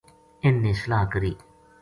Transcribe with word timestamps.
اِنھ 0.43 0.59
نے 0.63 0.71
صلاح 0.81 1.03
کری 1.11 1.33